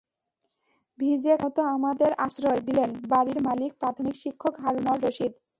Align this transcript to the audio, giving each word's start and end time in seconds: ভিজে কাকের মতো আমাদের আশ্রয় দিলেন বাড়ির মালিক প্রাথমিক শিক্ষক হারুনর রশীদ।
ভিজে 0.99 1.33
কাকের 1.33 1.43
মতো 1.43 1.61
আমাদের 1.75 2.11
আশ্রয় 2.25 2.61
দিলেন 2.67 2.89
বাড়ির 3.09 3.39
মালিক 3.47 3.71
প্রাথমিক 3.81 4.15
শিক্ষক 4.23 4.53
হারুনর 4.63 4.97
রশীদ। 5.05 5.33